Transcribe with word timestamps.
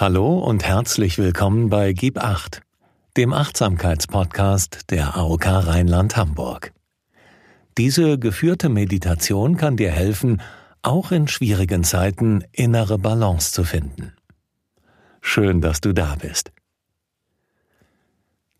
Hallo 0.00 0.38
und 0.38 0.64
herzlich 0.64 1.18
willkommen 1.18 1.70
bei 1.70 1.92
Gib 1.92 2.22
Acht, 2.22 2.60
dem 3.16 3.32
Achtsamkeitspodcast 3.32 4.92
der 4.92 5.16
AOK 5.16 5.44
Rheinland-Hamburg. 5.44 6.72
Diese 7.76 8.16
geführte 8.16 8.68
Meditation 8.68 9.56
kann 9.56 9.76
dir 9.76 9.90
helfen, 9.90 10.40
auch 10.82 11.10
in 11.10 11.26
schwierigen 11.26 11.82
Zeiten 11.82 12.44
innere 12.52 12.96
Balance 12.96 13.52
zu 13.52 13.64
finden. 13.64 14.12
Schön, 15.20 15.60
dass 15.60 15.80
du 15.80 15.92
da 15.92 16.14
bist. 16.14 16.52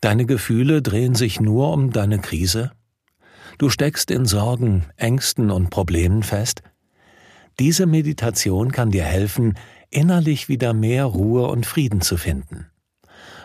Deine 0.00 0.26
Gefühle 0.26 0.82
drehen 0.82 1.14
sich 1.14 1.40
nur 1.40 1.72
um 1.72 1.92
deine 1.92 2.18
Krise? 2.18 2.72
Du 3.58 3.70
steckst 3.70 4.10
in 4.10 4.26
Sorgen, 4.26 4.86
Ängsten 4.96 5.52
und 5.52 5.70
Problemen 5.70 6.24
fest? 6.24 6.62
Diese 7.60 7.86
Meditation 7.86 8.72
kann 8.72 8.90
dir 8.90 9.04
helfen, 9.04 9.54
innerlich 9.90 10.48
wieder 10.48 10.72
mehr 10.72 11.04
Ruhe 11.04 11.48
und 11.48 11.66
Frieden 11.66 12.00
zu 12.00 12.16
finden. 12.16 12.66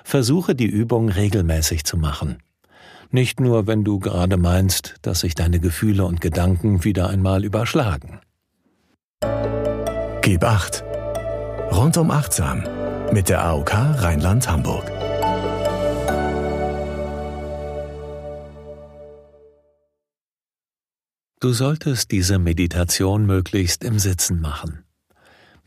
Versuche 0.03 0.55
die 0.55 0.65
Übung 0.65 1.09
regelmäßig 1.09 1.85
zu 1.85 1.97
machen. 1.97 2.37
Nicht 3.11 3.39
nur, 3.39 3.67
wenn 3.67 3.83
du 3.83 3.99
gerade 3.99 4.37
meinst, 4.37 4.95
dass 5.01 5.21
sich 5.21 5.35
deine 5.35 5.59
Gefühle 5.59 6.05
und 6.05 6.19
Gedanken 6.19 6.83
wieder 6.83 7.09
einmal 7.09 7.45
überschlagen. 7.45 8.19
Gib 10.21 10.43
acht. 10.43 10.83
Rundum 11.71 12.11
achtsam 12.11 12.63
mit 13.11 13.29
der 13.29 13.43
AOK 13.45 13.73
Rheinland-Hamburg. 13.73 14.91
Du 21.39 21.51
solltest 21.51 22.11
diese 22.11 22.39
Meditation 22.39 23.25
möglichst 23.25 23.83
im 23.83 23.99
Sitzen 23.99 24.39
machen. 24.39 24.82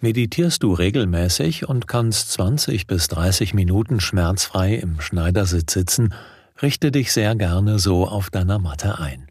Meditierst 0.01 0.63
du 0.63 0.75
regelmäßig 0.75 1.69
und 1.69 1.89
kannst 1.89 2.33
20 2.33 2.87
bis 2.87 3.09
30 3.09 3.55
Minuten 3.55 3.99
schmerzfrei 4.01 4.75
im 4.75 5.01
Schneidersitz 5.01 5.73
sitzen, 5.73 6.13
richte 6.61 6.93
dich 6.93 7.13
sehr 7.13 7.35
gerne 7.35 7.79
so 7.79 8.07
auf 8.07 8.29
deiner 8.29 8.59
Matte 8.59 8.99
ein. 8.99 9.29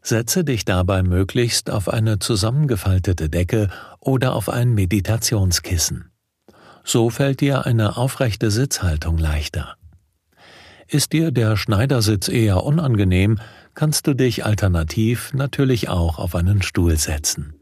Setze 0.00 0.44
dich 0.44 0.64
dabei 0.64 1.02
möglichst 1.02 1.70
auf 1.70 1.88
eine 1.88 2.18
zusammengefaltete 2.20 3.28
Decke 3.28 3.68
oder 3.98 4.34
auf 4.34 4.48
ein 4.48 4.74
Meditationskissen. 4.74 6.12
So 6.84 7.10
fällt 7.10 7.40
dir 7.40 7.66
eine 7.66 7.96
aufrechte 7.96 8.50
Sitzhaltung 8.50 9.18
leichter. 9.18 9.76
Ist 10.86 11.12
dir 11.12 11.32
der 11.32 11.56
Schneidersitz 11.56 12.28
eher 12.28 12.62
unangenehm, 12.62 13.40
kannst 13.74 14.06
du 14.06 14.14
dich 14.14 14.44
alternativ 14.44 15.32
natürlich 15.32 15.88
auch 15.88 16.18
auf 16.18 16.34
einen 16.34 16.62
Stuhl 16.62 16.96
setzen. 16.96 17.54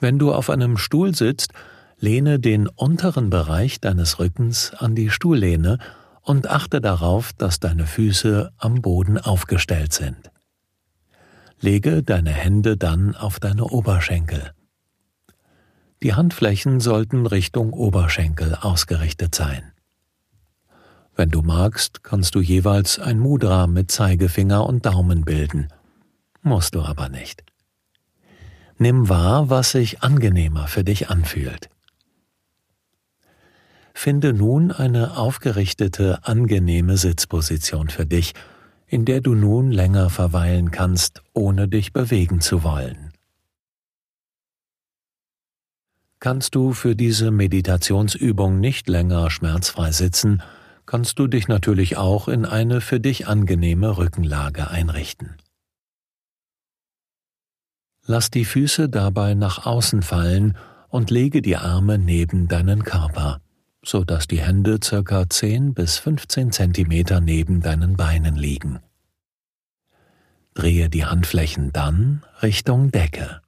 Wenn 0.00 0.18
du 0.18 0.32
auf 0.32 0.50
einem 0.50 0.76
Stuhl 0.76 1.14
sitzt, 1.14 1.52
lehne 1.98 2.38
den 2.38 2.68
unteren 2.68 3.30
Bereich 3.30 3.80
deines 3.80 4.18
Rückens 4.18 4.72
an 4.74 4.94
die 4.94 5.10
Stuhllehne 5.10 5.78
und 6.22 6.48
achte 6.48 6.80
darauf, 6.80 7.32
dass 7.32 7.58
deine 7.58 7.86
Füße 7.86 8.52
am 8.58 8.82
Boden 8.82 9.18
aufgestellt 9.18 9.92
sind. 9.92 10.30
Lege 11.60 12.02
deine 12.04 12.30
Hände 12.30 12.76
dann 12.76 13.16
auf 13.16 13.40
deine 13.40 13.64
Oberschenkel. 13.64 14.52
Die 16.02 16.14
Handflächen 16.14 16.78
sollten 16.78 17.26
Richtung 17.26 17.72
Oberschenkel 17.72 18.54
ausgerichtet 18.54 19.34
sein. 19.34 19.72
Wenn 21.16 21.30
du 21.30 21.42
magst, 21.42 22.04
kannst 22.04 22.36
du 22.36 22.40
jeweils 22.40 23.00
ein 23.00 23.18
Mudra 23.18 23.66
mit 23.66 23.90
Zeigefinger 23.90 24.64
und 24.64 24.86
Daumen 24.86 25.24
bilden. 25.24 25.72
Musst 26.42 26.76
du 26.76 26.82
aber 26.82 27.08
nicht. 27.08 27.47
Nimm 28.78 29.08
wahr, 29.08 29.50
was 29.50 29.72
sich 29.72 30.02
angenehmer 30.02 30.68
für 30.68 30.84
dich 30.84 31.10
anfühlt. 31.10 31.68
Finde 33.92 34.32
nun 34.32 34.70
eine 34.70 35.16
aufgerichtete, 35.16 36.20
angenehme 36.22 36.96
Sitzposition 36.96 37.88
für 37.88 38.06
dich, 38.06 38.34
in 38.86 39.04
der 39.04 39.20
du 39.20 39.34
nun 39.34 39.72
länger 39.72 40.08
verweilen 40.10 40.70
kannst, 40.70 41.22
ohne 41.34 41.66
dich 41.66 41.92
bewegen 41.92 42.40
zu 42.40 42.62
wollen. 42.62 43.12
Kannst 46.20 46.54
du 46.54 46.72
für 46.72 46.94
diese 46.94 47.32
Meditationsübung 47.32 48.60
nicht 48.60 48.88
länger 48.88 49.30
schmerzfrei 49.30 49.90
sitzen, 49.90 50.42
kannst 50.86 51.18
du 51.18 51.26
dich 51.26 51.48
natürlich 51.48 51.96
auch 51.96 52.28
in 52.28 52.44
eine 52.44 52.80
für 52.80 53.00
dich 53.00 53.26
angenehme 53.26 53.98
Rückenlage 53.98 54.70
einrichten. 54.70 55.36
Lass 58.10 58.30
die 58.30 58.46
Füße 58.46 58.88
dabei 58.88 59.34
nach 59.34 59.66
außen 59.66 60.00
fallen 60.00 60.56
und 60.88 61.10
lege 61.10 61.42
die 61.42 61.58
Arme 61.58 61.98
neben 61.98 62.48
deinen 62.48 62.82
Körper, 62.82 63.42
so 63.84 64.02
dass 64.02 64.26
die 64.26 64.40
Hände 64.40 64.80
circa 64.82 65.28
10 65.28 65.74
bis 65.74 65.98
15 65.98 66.50
Zentimeter 66.50 67.20
neben 67.20 67.60
deinen 67.60 67.98
Beinen 67.98 68.34
liegen. 68.34 68.80
Drehe 70.54 70.88
die 70.88 71.04
Handflächen 71.04 71.70
dann 71.74 72.24
Richtung 72.42 72.90
Decke. 72.90 73.42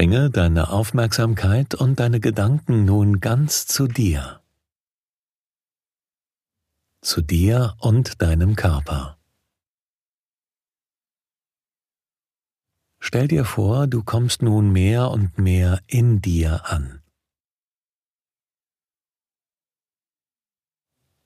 Bringe 0.00 0.30
deine 0.30 0.70
Aufmerksamkeit 0.70 1.74
und 1.74 2.00
deine 2.00 2.20
Gedanken 2.20 2.86
nun 2.86 3.20
ganz 3.20 3.66
zu 3.66 3.86
dir. 3.86 4.42
Zu 7.02 7.20
dir 7.20 7.76
und 7.80 8.22
deinem 8.22 8.56
Körper. 8.56 9.18
Stell 12.98 13.28
dir 13.28 13.44
vor, 13.44 13.86
du 13.88 14.02
kommst 14.02 14.40
nun 14.40 14.72
mehr 14.72 15.10
und 15.10 15.36
mehr 15.36 15.82
in 15.86 16.22
dir 16.22 16.64
an. 16.64 17.02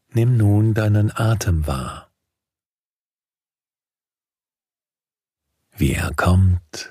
Nimm 0.09 0.37
nun 0.37 0.75
deinen 0.75 1.13
Atem 1.17 1.69
wahr. 1.69 2.11
Wie 5.77 5.93
er 5.93 6.13
kommt 6.15 6.91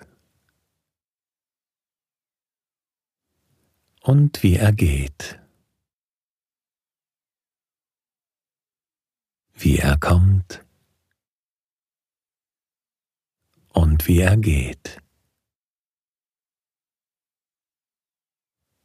und 4.03 4.43
wie 4.43 4.57
er 4.57 4.73
geht. 4.73 5.39
Wie 9.53 9.77
er 9.77 9.97
kommt 9.97 10.65
und 13.69 14.07
wie 14.07 14.19
er 14.19 14.35
geht. 14.37 14.99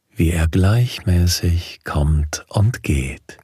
Wie 0.07 0.31
er 0.31 0.47
gleichmäßig 0.47 1.83
kommt 1.83 2.45
und 2.47 2.81
geht. 2.83 3.39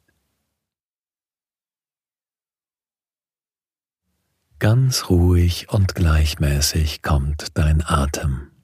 Ganz 4.60 5.10
ruhig 5.10 5.70
und 5.70 5.94
gleichmäßig 5.94 7.02
kommt 7.02 7.58
dein 7.58 7.86
Atem. 7.86 8.55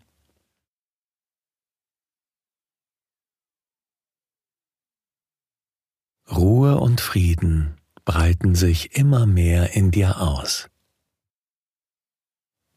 Ruhe 6.31 6.77
und 6.79 7.01
Frieden 7.01 7.75
breiten 8.05 8.55
sich 8.55 8.95
immer 8.95 9.25
mehr 9.25 9.75
in 9.75 9.91
dir 9.91 10.21
aus. 10.21 10.69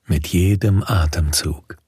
Mit 0.06 0.26
jedem 0.26 0.82
Atemzug. 0.82 1.78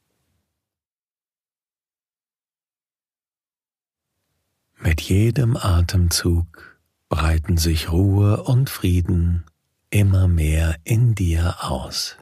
Mit 4.76 5.00
jedem 5.00 5.56
Atemzug 5.56 6.80
breiten 7.08 7.56
sich 7.56 7.90
Ruhe 7.90 8.44
und 8.44 8.70
Frieden 8.70 9.44
immer 9.90 10.28
mehr 10.28 10.76
in 10.84 11.16
dir 11.16 11.56
aus. 11.64 12.16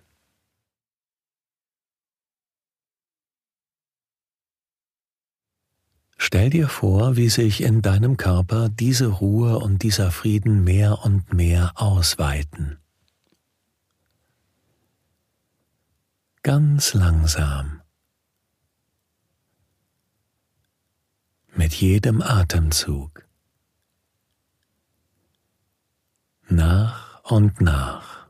Stell 6.26 6.48
dir 6.48 6.68
vor, 6.68 7.16
wie 7.16 7.28
sich 7.28 7.60
in 7.60 7.82
deinem 7.82 8.16
Körper 8.16 8.70
diese 8.70 9.08
Ruhe 9.08 9.58
und 9.58 9.82
dieser 9.82 10.10
Frieden 10.10 10.64
mehr 10.64 11.04
und 11.04 11.34
mehr 11.34 11.72
ausweiten. 11.74 12.78
Ganz 16.42 16.94
langsam. 16.94 17.82
Mit 21.54 21.74
jedem 21.74 22.22
Atemzug. 22.22 23.28
Nach 26.48 27.22
und 27.24 27.60
nach. 27.60 28.23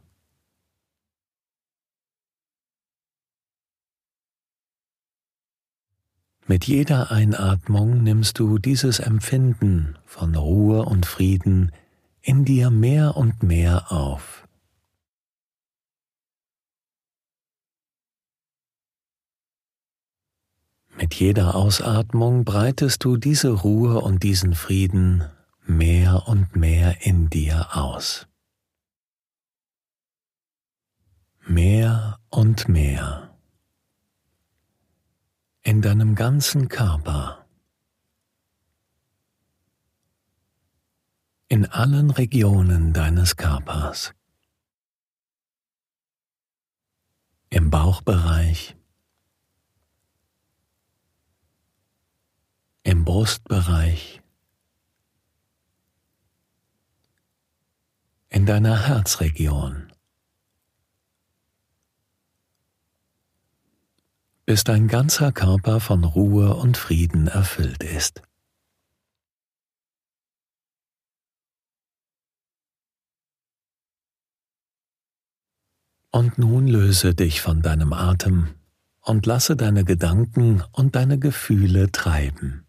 Mit 6.47 6.67
jeder 6.67 7.11
Einatmung 7.11 8.03
nimmst 8.03 8.39
du 8.39 8.59
dieses 8.59 8.99
Empfinden 8.99 9.97
von 10.05 10.35
Ruhe 10.35 10.83
und 10.83 11.07
Frieden 11.07 11.73
in 12.21 12.45
dir 12.45 12.69
mehr 12.69 13.17
und 13.17 13.43
mehr 13.43 13.91
auf. 13.91 14.47
Mit 20.97 21.15
jeder 21.15 21.55
Ausatmung 21.55 22.45
breitest 22.45 23.03
du 23.05 23.17
diese 23.17 23.51
Ruhe 23.51 24.01
und 24.01 24.23
diesen 24.23 24.55
Frieden 24.55 25.25
mehr 25.65 26.29
und 26.29 26.57
mehr 26.57 27.07
in 27.07 27.31
dir 27.31 27.69
aus. 27.75 28.29
Mehr 31.47 32.19
und 32.29 32.69
mehr 32.69 33.24
in 35.67 35.81
deinem 35.81 36.15
ganzen 36.15 36.69
Körper, 36.69 37.47
in 41.49 41.65
allen 41.65 42.11
Regionen 42.11 42.93
deines 42.93 43.37
Körpers, 43.37 44.13
im 47.49 47.71
Bauchbereich, 47.71 48.77
im 52.83 53.07
Brustbereich, 53.07 54.21
in 58.29 58.45
deiner 58.45 58.87
Herzregion. 58.87 59.94
Bis 64.47 64.65
dein 64.65 64.89
ganzer 64.89 65.33
Körper 65.33 65.81
von 65.81 66.05
Ruhe 66.05 66.55
und 66.55 66.77
Frieden 66.77 67.29
erfüllt 67.29 67.83
ist. 67.83 68.23
Und 76.11 76.39
nun 76.39 76.69
löse 76.69 77.15
dich 77.15 77.41
von 77.41 77.63
deinem 77.63 77.93
Atem 77.93 78.55
und 79.01 79.27
lasse 79.27 79.57
deine 79.57 79.85
Gedanken 79.85 80.63
und 80.73 80.95
deine 80.95 81.19
Gefühle 81.19 81.91
treiben. 81.91 82.65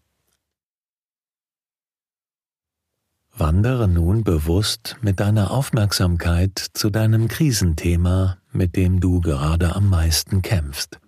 Wandere 3.38 3.86
nun 3.86 4.24
bewusst 4.24 4.96
mit 5.02 5.20
deiner 5.20 5.50
Aufmerksamkeit 5.50 6.58
zu 6.72 6.90
deinem 6.90 7.28
Krisenthema, 7.28 8.38
mit 8.50 8.76
dem 8.76 8.98
du 8.98 9.20
gerade 9.20 9.76
am 9.76 9.90
meisten 9.90 10.40
kämpfst. 10.40 10.98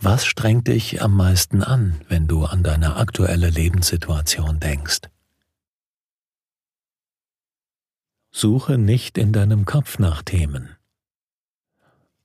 Was 0.00 0.26
strengt 0.26 0.68
dich 0.68 1.02
am 1.02 1.16
meisten 1.16 1.62
an, 1.62 2.00
wenn 2.08 2.28
du 2.28 2.44
an 2.44 2.62
deine 2.62 2.94
aktuelle 2.96 3.50
Lebenssituation 3.50 4.60
denkst? 4.60 5.00
Suche 8.30 8.78
nicht 8.78 9.18
in 9.18 9.32
deinem 9.32 9.64
Kopf 9.64 9.98
nach 9.98 10.22
Themen. 10.22 10.76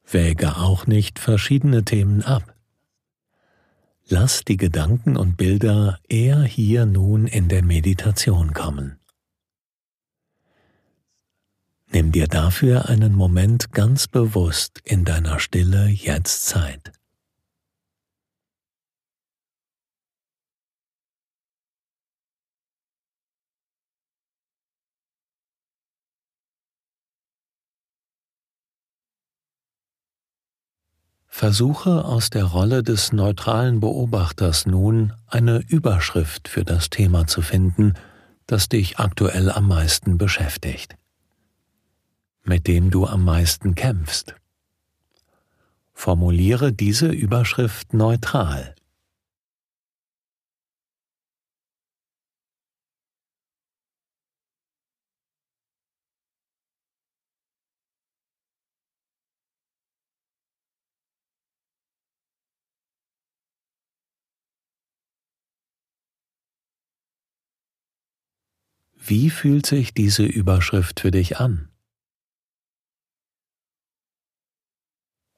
Wäge 0.05 0.57
auch 0.57 0.85
nicht 0.85 1.17
verschiedene 1.17 1.83
Themen 1.83 2.21
ab. 2.21 2.55
Lass 4.07 4.43
die 4.43 4.57
Gedanken 4.57 5.17
und 5.17 5.37
Bilder 5.37 5.97
eher 6.07 6.43
hier 6.43 6.85
nun 6.85 7.25
in 7.25 7.47
der 7.47 7.63
Meditation 7.63 8.53
kommen. 8.53 8.99
Nimm 11.87 12.11
dir 12.11 12.27
dafür 12.27 12.89
einen 12.89 13.15
Moment 13.15 13.71
ganz 13.71 14.07
bewusst 14.07 14.79
in 14.83 15.05
deiner 15.05 15.39
Stille 15.39 15.87
jetzt 15.87 16.45
Zeit. 16.45 16.91
Versuche 31.35 32.05
aus 32.05 32.29
der 32.29 32.43
Rolle 32.43 32.83
des 32.83 33.11
neutralen 33.11 33.79
Beobachters 33.79 34.67
nun 34.67 35.13
eine 35.25 35.63
Überschrift 35.67 36.47
für 36.47 36.63
das 36.63 36.91
Thema 36.91 37.25
zu 37.25 37.41
finden, 37.41 37.95
das 38.45 38.69
dich 38.69 38.99
aktuell 38.99 39.49
am 39.49 39.67
meisten 39.67 40.19
beschäftigt, 40.19 40.95
mit 42.43 42.67
dem 42.67 42.91
du 42.91 43.07
am 43.07 43.25
meisten 43.25 43.73
kämpfst. 43.73 44.35
Formuliere 45.91 46.71
diese 46.71 47.07
Überschrift 47.07 47.95
neutral. 47.95 48.72
Wie 69.05 69.29
fühlt 69.29 69.65
sich 69.65 69.93
diese 69.93 70.23
Überschrift 70.23 71.01
für 71.01 71.11
dich 71.11 71.37
an? 71.37 71.67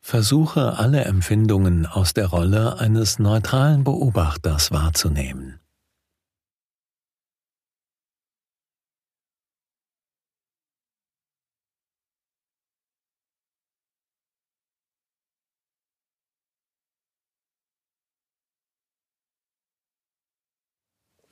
Versuche 0.02 0.78
alle 0.78 1.04
Empfindungen 1.06 1.88
aus 1.88 2.14
der 2.14 2.28
Rolle 2.28 2.78
eines 2.78 3.18
neutralen 3.18 3.84
Beobachters 3.84 4.70
wahrzunehmen. 4.72 5.60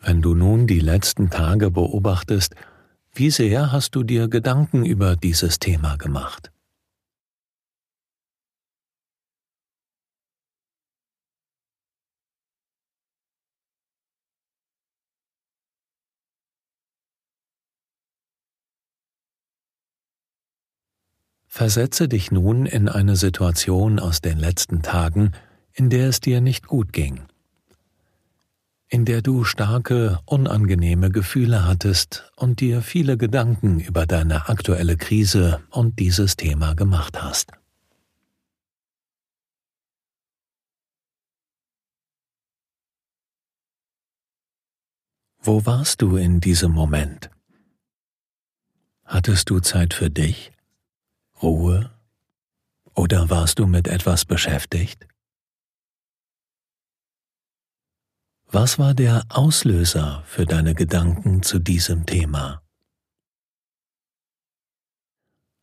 Wenn 0.06 0.13
du 0.24 0.34
nun 0.34 0.66
die 0.66 0.80
letzten 0.80 1.30
Tage 1.30 1.70
beobachtest, 1.70 2.56
wie 3.14 3.30
sehr 3.30 3.72
hast 3.72 3.94
du 3.94 4.02
dir 4.04 4.28
Gedanken 4.28 4.86
über 4.86 5.16
dieses 5.16 5.60
Thema 5.60 5.98
gemacht? 5.98 6.52
Versetze 21.48 22.08
dich 22.08 22.32
nun 22.32 22.66
in 22.66 22.90
eine 22.90 23.16
Situation 23.16 24.00
aus 24.00 24.22
den 24.22 24.40
letzten 24.40 24.82
Tagen, 24.82 25.34
in 25.72 25.92
der 25.92 26.10
es 26.10 26.20
dir 26.20 26.42
nicht 26.42 26.66
gut 26.66 26.92
ging 26.94 27.28
in 28.94 29.06
der 29.06 29.24
du 29.24 29.44
starke, 29.44 30.20
unangenehme 30.28 31.10
Gefühle 31.10 31.66
hattest 31.66 32.32
und 32.36 32.60
dir 32.60 32.84
viele 32.84 33.18
Gedanken 33.18 33.80
über 33.80 34.06
deine 34.06 34.50
aktuelle 34.50 34.98
Krise 34.98 35.64
und 35.72 35.98
dieses 35.98 36.36
Thema 36.36 36.76
gemacht 36.76 37.20
hast. 37.20 37.54
Wo 45.40 45.66
warst 45.66 46.04
du 46.04 46.16
in 46.16 46.40
diesem 46.40 46.72
Moment? 46.72 47.32
Hattest 49.06 49.50
du 49.50 49.60
Zeit 49.60 49.96
für 49.96 50.12
dich? 50.12 50.52
Ruhe? 51.42 51.90
Oder 52.94 53.32
warst 53.32 53.58
du 53.58 53.66
mit 53.66 53.88
etwas 53.88 54.24
beschäftigt? 54.26 55.08
Was 58.56 58.78
war 58.78 58.94
der 58.94 59.26
Auslöser 59.30 60.22
für 60.28 60.46
deine 60.46 60.76
Gedanken 60.76 61.42
zu 61.42 61.58
diesem 61.58 62.06
Thema? 62.06 62.62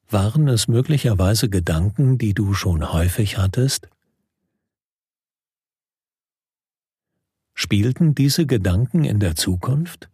Waren 0.08 0.48
es 0.48 0.66
möglicherweise 0.66 1.48
Gedanken, 1.48 2.18
die 2.18 2.34
du 2.34 2.52
schon 2.52 2.92
häufig 2.92 3.38
hattest? 3.38 3.88
Spielten 7.54 8.16
diese 8.16 8.44
Gedanken 8.44 9.04
in 9.04 9.20
der 9.20 9.36
Zukunft 9.36 10.10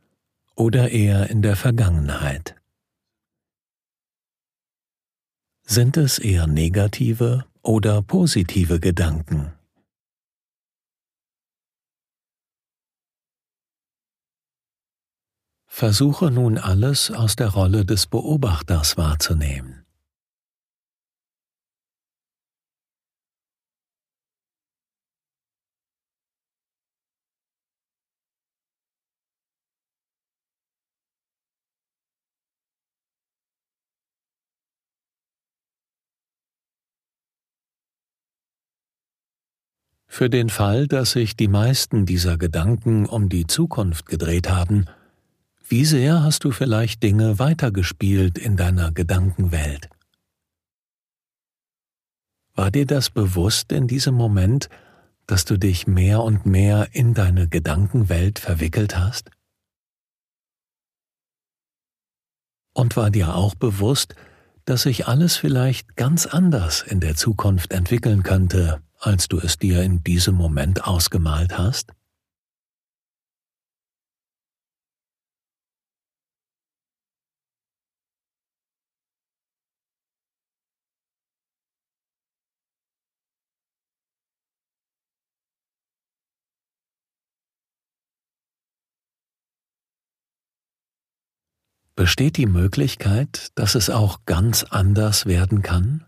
oder 0.55 0.91
eher 0.91 1.31
in 1.31 1.41
der 1.41 1.57
Vergangenheit? 1.57 2.57
Sind 5.63 5.97
es 5.97 6.19
eher 6.19 6.47
negative 6.47 7.47
oder 7.63 8.03
positive 8.03 8.81
Gedanken? 8.81 9.55
Versuche 15.79 16.31
nun 16.31 16.57
alles 16.57 17.11
aus 17.11 17.37
der 17.37 17.49
Rolle 17.49 17.85
des 17.85 18.07
Beobachters 18.07 18.97
wahrzunehmen. 18.97 19.85
Für 40.07 40.31
den 40.31 40.49
Fall, 40.49 40.89
dass 40.89 41.11
sich 41.11 41.37
die 41.37 41.49
meisten 41.49 42.07
dieser 42.07 42.39
Gedanken 42.39 43.05
um 43.05 43.29
die 43.29 43.47
Zukunft 43.47 44.07
gedreht 44.07 44.49
haben, 44.49 44.87
wie 45.69 45.85
sehr 45.85 46.23
hast 46.23 46.45
du 46.45 46.53
vielleicht 46.53 47.03
Dinge 47.03 47.39
weitergespielt 47.39 48.39
in 48.39 48.57
deiner 48.57 48.93
Gedankenwelt? 48.93 49.89
War 52.55 52.71
dir 52.71 52.87
das 52.87 53.11
bewusst 53.11 53.73
in 53.73 53.89
diesem 53.89 54.15
Moment, 54.15 54.69
dass 55.27 55.45
du 55.45 55.59
dich 55.59 55.87
mehr 55.87 56.23
und 56.23 56.47
mehr 56.47 56.89
in 56.93 57.15
deine 57.15 57.49
Gedankenwelt 57.49 58.39
verwickelt 58.39 58.97
hast? 58.97 59.31
Und 62.73 62.97
war 62.97 63.11
dir 63.11 63.35
auch 63.35 63.55
bewusst, 63.55 64.15
dass 64.67 64.83
sich 64.83 65.07
alles 65.07 65.37
vielleicht 65.37 65.97
ganz 65.97 66.27
anders 66.27 66.83
in 66.83 67.01
der 67.01 67.17
Zukunft 67.17 67.73
entwickeln 67.73 68.23
könnte, 68.23 68.83
als 68.99 69.29
du 69.29 69.39
es 69.39 69.59
dir 69.59 69.83
in 69.83 70.05
diesem 70.05 70.37
Moment 70.37 70.85
ausgemalt 70.85 71.59
hast? 71.59 71.93
Besteht 91.97 92.37
die 92.37 92.45
Möglichkeit, 92.45 93.53
dass 93.55 93.75
es 93.75 93.89
auch 93.89 94.27
ganz 94.27 94.65
anders 94.65 95.25
werden 95.25 95.63
kann, 95.63 96.05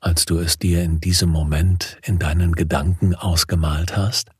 als 0.00 0.24
du 0.24 0.38
es 0.38 0.58
dir 0.58 0.82
in 0.82 1.00
diesem 1.00 1.28
Moment 1.28 1.98
in 2.02 2.18
deinen 2.18 2.52
Gedanken 2.52 3.14
ausgemalt 3.14 3.94
hast? 3.94 4.30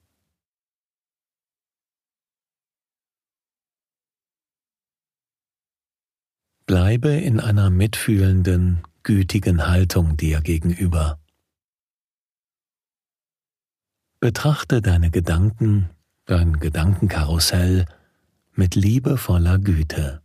Bleibe 6.65 7.11
in 7.11 7.39
einer 7.39 7.69
mitfühlenden, 7.69 8.83
gütigen 9.03 9.67
Haltung 9.67 10.17
dir 10.17 10.41
gegenüber. 10.41 11.21
Betrachte 14.21 14.81
deine 14.81 15.11
Gedanken, 15.11 15.91
dein 16.25 16.59
Gedankenkarussell, 16.59 17.85
mit 18.57 18.75
liebevoller 18.75 19.59
Güte. 19.59 20.23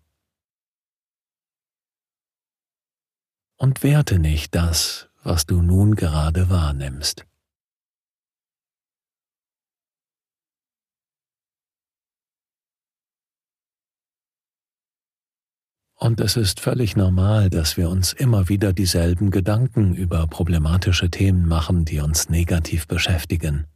Und 3.58 3.84
werte 3.84 4.20
nicht 4.20 4.56
das, 4.56 5.10
was 5.24 5.46
du 5.46 5.62
nun 5.62 5.96
gerade 5.96 6.50
wahrnimmst. 6.50 7.26
Und 15.96 16.22
es 16.22 16.38
ist 16.38 16.62
völlig 16.62 16.96
normal, 16.96 17.50
dass 17.50 17.76
wir 17.76 17.90
uns 17.90 18.14
immer 18.14 18.48
wieder 18.48 18.72
dieselben 18.72 19.32
Gedanken 19.32 19.94
über 19.94 20.28
problematische 20.28 21.10
Themen 21.10 21.46
machen, 21.46 21.84
die 21.84 22.00
uns 22.00 22.30
negativ 22.30 22.88
beschäftigen 22.88 23.68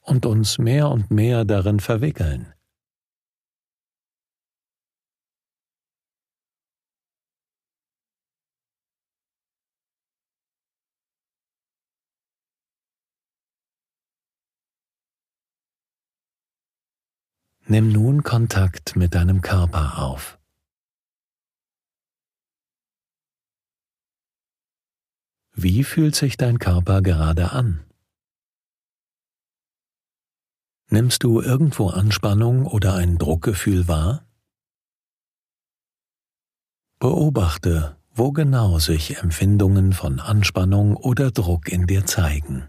und 0.00 0.24
uns 0.24 0.56
mehr 0.56 0.88
und 0.88 1.10
mehr 1.10 1.44
darin 1.44 1.80
verwickeln. 1.80 2.54
Nimm 17.70 17.92
nun 17.92 18.22
Kontakt 18.22 18.96
mit 18.96 19.14
deinem 19.14 19.42
Körper 19.42 19.98
auf. 19.98 20.38
Wie 25.52 25.84
fühlt 25.84 26.14
sich 26.14 26.38
dein 26.38 26.58
Körper 26.58 27.02
gerade 27.02 27.52
an? 27.52 27.84
Nimmst 30.88 31.22
du 31.22 31.42
irgendwo 31.42 31.90
Anspannung 31.90 32.64
oder 32.64 32.94
ein 32.94 33.18
Druckgefühl 33.18 33.86
wahr? 33.86 34.26
Beobachte, 37.00 37.98
wo 38.14 38.32
genau 38.32 38.78
sich 38.78 39.18
Empfindungen 39.18 39.92
von 39.92 40.20
Anspannung 40.20 40.96
oder 40.96 41.32
Druck 41.32 41.68
in 41.68 41.86
dir 41.86 42.06
zeigen. 42.06 42.66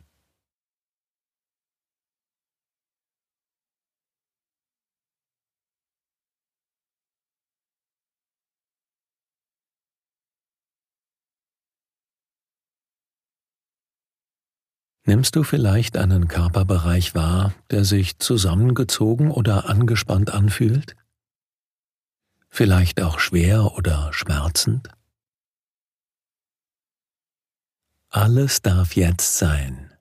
Nimmst 15.09 15.35
du 15.35 15.41
vielleicht 15.41 15.97
einen 15.97 16.27
Körperbereich 16.27 17.15
wahr, 17.15 17.55
der 17.71 17.83
sich 17.83 18.19
zusammengezogen 18.19 19.31
oder 19.31 19.67
angespannt 19.67 20.29
anfühlt? 20.29 20.95
Vielleicht 22.47 23.01
auch 23.01 23.17
schwer 23.17 23.73
oder 23.75 24.13
schmerzend? 24.13 24.87
Alles 28.09 28.61
darf 28.61 28.95
jetzt 28.95 29.39
sein. 29.39 29.91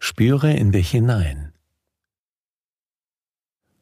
Spüre 0.00 0.52
in 0.52 0.70
dich 0.70 0.90
hinein. 0.90 1.54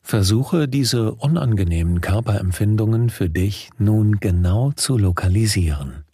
Versuche 0.02 0.68
diese 0.68 1.16
unangenehmen 1.16 2.00
Körperempfindungen 2.00 3.10
für 3.10 3.28
dich 3.28 3.70
nun 3.76 4.20
genau 4.20 4.70
zu 4.70 4.96
lokalisieren. 4.96 6.04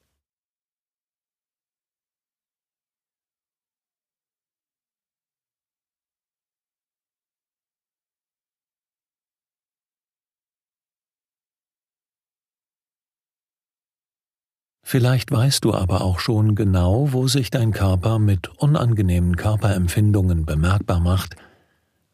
Vielleicht 14.87 15.33
weißt 15.33 15.65
du 15.65 15.73
aber 15.73 16.03
auch 16.03 16.21
schon 16.21 16.55
genau, 16.55 17.13
wo 17.13 17.27
sich 17.27 17.51
dein 17.51 17.73
Körper 17.73 18.19
mit 18.19 18.49
unangenehmen 18.49 19.35
Körperempfindungen 19.35 20.45
bemerkbar 20.45 21.01
macht, 21.01 21.37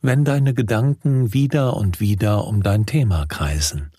wenn 0.00 0.24
deine 0.24 0.54
Gedanken 0.54 1.34
wieder 1.34 1.76
und 1.76 1.98
wieder 1.98 2.46
um 2.46 2.62
dein 2.62 2.86
Thema 2.86 3.26
kreisen. 3.26 3.90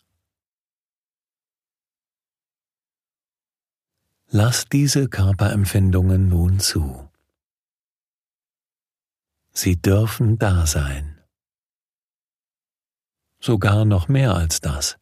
Lass 4.30 4.66
diese 4.70 5.10
Körperempfindungen 5.10 6.30
nun 6.30 6.62
zu. 6.62 7.10
Sie 9.51 9.82
dürfen 9.82 10.40
da 10.40 10.66
sein. 10.66 11.20
Sogar 13.42 13.84
noch 13.84 14.08
mehr 14.08 14.34
als 14.34 14.62
das 14.62 15.00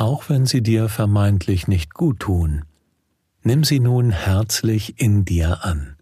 auch 0.00 0.30
wenn 0.30 0.46
sie 0.46 0.62
dir 0.62 0.88
vermeintlich 0.88 1.68
nicht 1.68 1.92
gut 1.92 2.20
tun, 2.20 2.64
nimm 3.42 3.64
sie 3.64 3.80
nun 3.80 4.10
herzlich 4.10 4.98
in 4.98 5.26
dir 5.26 5.62
an. 5.62 5.96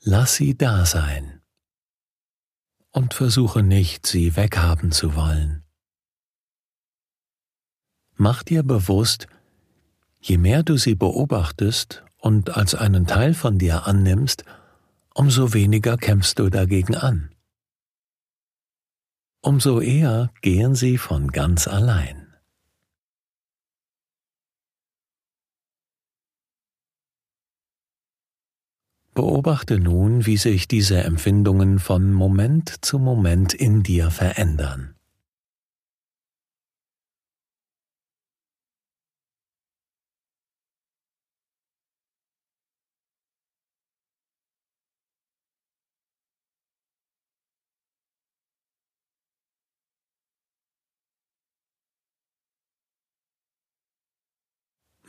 Lass 0.00 0.34
sie 0.34 0.58
da 0.58 0.84
sein 0.84 1.40
und 2.90 3.14
versuche 3.14 3.62
nicht, 3.62 4.06
sie 4.08 4.34
weghaben 4.34 4.90
zu 4.90 5.14
wollen. 5.14 5.62
Mach 8.16 8.42
dir 8.42 8.64
bewusst, 8.64 9.28
je 10.20 10.36
mehr 10.36 10.64
du 10.64 10.76
sie 10.76 10.96
beobachtest 10.96 12.02
und 12.18 12.56
als 12.56 12.74
einen 12.74 13.06
Teil 13.06 13.34
von 13.34 13.56
dir 13.56 13.86
annimmst, 13.86 14.44
umso 15.14 15.54
weniger 15.54 15.96
kämpfst 15.96 16.40
du 16.40 16.50
dagegen 16.50 16.96
an 16.96 17.31
umso 19.42 19.80
eher 19.80 20.32
gehen 20.40 20.74
sie 20.74 20.96
von 20.98 21.32
ganz 21.32 21.68
allein. 21.68 22.22
Beobachte 29.14 29.78
nun, 29.78 30.24
wie 30.24 30.38
sich 30.38 30.68
diese 30.68 31.02
Empfindungen 31.02 31.78
von 31.78 32.12
Moment 32.12 32.82
zu 32.82 32.98
Moment 32.98 33.52
in 33.52 33.82
dir 33.82 34.10
verändern. 34.10 34.94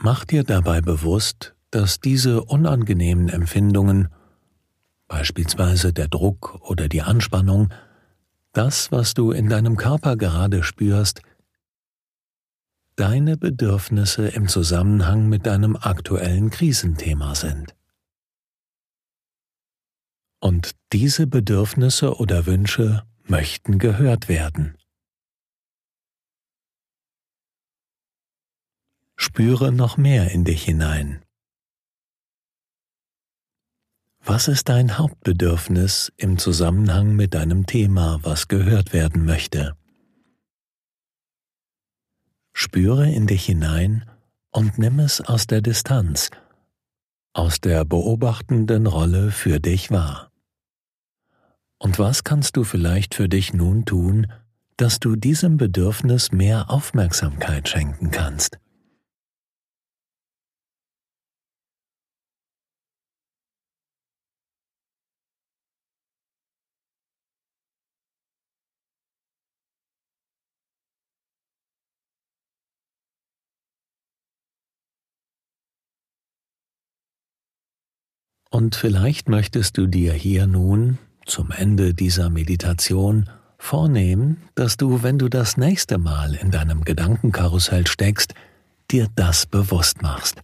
Mach 0.05 0.25
dir 0.25 0.43
dabei 0.43 0.81
bewusst, 0.81 1.55
dass 1.71 2.01
diese 2.01 2.43
unangenehmen 2.43 3.29
Empfindungen, 3.29 4.09
beispielsweise 5.07 5.93
der 5.93 6.09
Druck 6.09 6.59
oder 6.59 6.89
die 6.89 7.01
Anspannung, 7.01 7.73
das, 8.51 8.91
was 8.91 9.13
du 9.13 9.31
in 9.31 9.47
deinem 9.47 9.77
Körper 9.77 10.17
gerade 10.17 10.61
spürst, 10.61 11.21
deine 12.97 13.37
Bedürfnisse 13.37 14.27
im 14.27 14.49
Zusammenhang 14.49 15.29
mit 15.29 15.45
deinem 15.45 15.77
aktuellen 15.77 16.49
Krisenthema 16.49 17.33
sind. 17.33 17.73
Und 20.41 20.71
diese 20.91 21.27
Bedürfnisse 21.27 22.17
oder 22.17 22.45
Wünsche 22.45 23.03
möchten 23.23 23.79
gehört 23.79 24.27
werden. 24.27 24.75
Spüre 29.25 29.71
noch 29.71 29.95
mehr 29.95 30.31
in 30.31 30.43
dich 30.43 30.65
hinein. 30.65 31.23
Was 34.19 34.49
ist 34.49 34.67
dein 34.67 34.97
Hauptbedürfnis 34.97 36.11
im 36.17 36.37
Zusammenhang 36.37 37.15
mit 37.15 37.33
deinem 37.33 37.65
Thema, 37.65 38.19
was 38.23 38.49
gehört 38.49 38.91
werden 38.91 39.23
möchte? 39.23 39.77
Spüre 42.51 43.09
in 43.09 43.25
dich 43.25 43.45
hinein 43.45 44.03
und 44.51 44.77
nimm 44.77 44.99
es 44.99 45.21
aus 45.21 45.47
der 45.47 45.61
Distanz, 45.61 46.29
aus 47.31 47.61
der 47.61 47.85
beobachtenden 47.85 48.87
Rolle 48.87 49.31
für 49.31 49.61
dich 49.61 49.89
wahr. 49.89 50.33
Und 51.79 51.97
was 51.97 52.25
kannst 52.25 52.57
du 52.57 52.65
vielleicht 52.65 53.15
für 53.15 53.29
dich 53.29 53.53
nun 53.53 53.85
tun, 53.85 54.27
dass 54.75 54.99
du 54.99 55.15
diesem 55.15 55.55
Bedürfnis 55.55 56.33
mehr 56.33 56.69
Aufmerksamkeit 56.69 57.69
schenken 57.69 58.11
kannst? 58.11 58.59
Und 78.53 78.75
vielleicht 78.75 79.29
möchtest 79.29 79.79
du 79.79 79.87
dir 79.87 80.13
hier 80.13 80.45
nun 80.45 80.99
zum 81.25 81.49
Ende 81.49 81.95
dieser 81.95 82.29
Meditation 82.29 83.27
vornehmen, 83.57 84.43
dass 84.53 84.77
du, 84.77 85.01
wenn 85.01 85.17
du 85.17 85.27
das 85.27 85.57
nächste 85.57 85.97
Mal 85.97 86.35
in 86.35 86.51
deinem 86.51 86.83
Gedankenkarussell 86.83 87.87
steckst, 87.87 88.35
dir 88.91 89.07
das 89.15 89.47
bewusst 89.47 90.03
machst. 90.03 90.39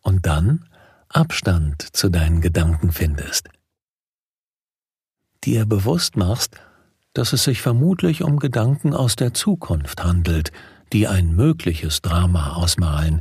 Und 0.00 0.24
dann 0.24 0.64
Abstand 1.10 1.94
zu 1.94 2.08
deinen 2.08 2.40
Gedanken 2.40 2.90
findest. 2.90 3.50
Dir 5.44 5.66
bewusst 5.66 6.16
machst, 6.16 6.58
dass 7.12 7.34
es 7.34 7.44
sich 7.44 7.60
vermutlich 7.60 8.22
um 8.22 8.38
Gedanken 8.38 8.94
aus 8.94 9.14
der 9.14 9.34
Zukunft 9.34 10.02
handelt, 10.02 10.52
die 10.94 11.06
ein 11.06 11.36
mögliches 11.36 12.00
Drama 12.00 12.54
ausmalen, 12.54 13.20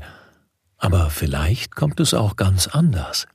aber 0.78 1.10
vielleicht 1.10 1.76
kommt 1.76 2.00
es 2.00 2.14
auch 2.14 2.36
ganz 2.36 2.68
anders 2.68 3.28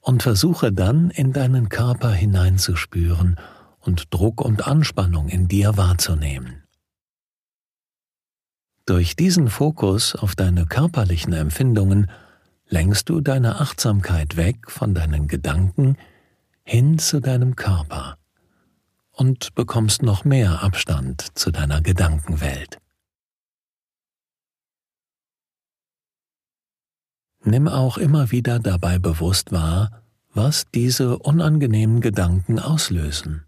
und 0.00 0.22
versuche 0.22 0.72
dann 0.72 1.10
in 1.10 1.32
deinen 1.32 1.68
Körper 1.68 2.12
hineinzuspüren 2.12 3.36
und 3.80 4.12
Druck 4.12 4.40
und 4.40 4.66
Anspannung 4.66 5.28
in 5.28 5.48
dir 5.48 5.76
wahrzunehmen. 5.76 6.62
Durch 8.86 9.16
diesen 9.16 9.48
Fokus 9.48 10.14
auf 10.14 10.34
deine 10.34 10.64
körperlichen 10.64 11.34
Empfindungen 11.34 12.10
lenkst 12.68 13.08
du 13.08 13.20
deine 13.20 13.60
Achtsamkeit 13.60 14.36
weg 14.36 14.70
von 14.70 14.94
deinen 14.94 15.28
Gedanken 15.28 15.96
hin 16.64 16.98
zu 16.98 17.20
deinem 17.20 17.56
Körper 17.56 18.16
und 19.10 19.54
bekommst 19.54 20.02
noch 20.02 20.24
mehr 20.24 20.62
Abstand 20.62 21.36
zu 21.36 21.50
deiner 21.50 21.82
Gedankenwelt. 21.82 22.78
Nimm 27.44 27.68
auch 27.68 27.98
immer 27.98 28.30
wieder 28.30 28.58
dabei 28.58 28.98
bewusst 28.98 29.52
wahr, 29.52 30.02
was 30.34 30.66
diese 30.74 31.18
unangenehmen 31.18 32.00
Gedanken 32.00 32.58
auslösen. 32.58 33.44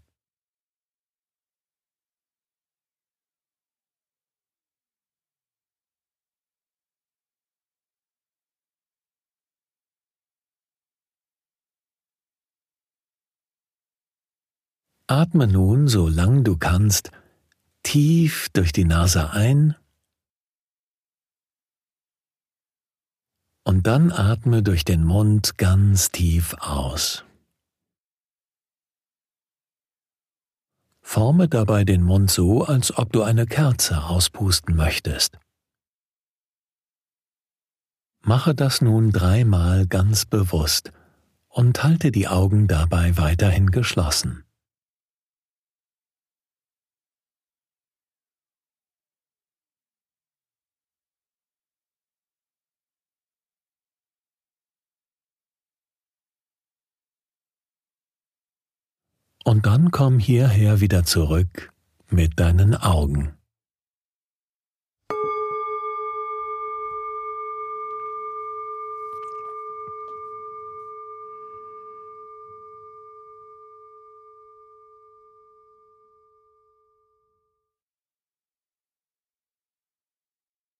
Atme 15.07 15.45
nun, 15.45 15.89
solang 15.89 16.45
du 16.45 16.55
kannst, 16.55 17.11
tief 17.83 18.47
durch 18.53 18.71
die 18.71 18.85
Nase 18.85 19.31
ein 19.31 19.75
und 23.63 23.87
dann 23.87 24.11
atme 24.11 24.63
durch 24.63 24.85
den 24.85 25.03
Mund 25.03 25.57
ganz 25.57 26.11
tief 26.11 26.55
aus. 26.59 27.23
Forme 31.01 31.49
dabei 31.49 31.83
den 31.83 32.03
Mund 32.03 32.31
so, 32.31 32.63
als 32.63 32.97
ob 32.97 33.11
du 33.11 33.23
eine 33.23 33.45
Kerze 33.45 34.03
auspusten 34.03 34.75
möchtest. 34.75 35.37
Mache 38.23 38.55
das 38.55 38.81
nun 38.81 39.11
dreimal 39.11 39.87
ganz 39.87 40.25
bewusst 40.25 40.91
und 41.49 41.83
halte 41.83 42.11
die 42.11 42.27
Augen 42.27 42.67
dabei 42.67 43.17
weiterhin 43.17 43.71
geschlossen. 43.71 44.45
Und 59.43 59.65
dann 59.65 59.91
komm 59.91 60.19
hierher 60.19 60.81
wieder 60.81 61.03
zurück 61.03 61.73
mit 62.09 62.39
deinen 62.39 62.75
Augen. 62.75 63.33